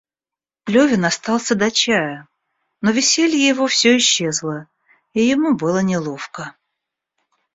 [0.65, 2.27] Левин остался до чая,
[2.81, 4.67] но веселье его всё исчезло,
[5.13, 6.55] и ему было неловко.